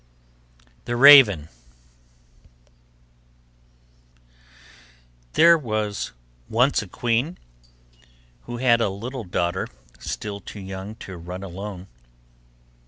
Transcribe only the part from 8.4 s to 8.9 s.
who had a